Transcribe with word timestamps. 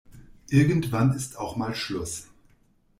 Irgendwann 0.49 1.13
ist 1.13 1.37
auch 1.37 1.57
mal 1.57 1.75
Schluss. 1.75 2.27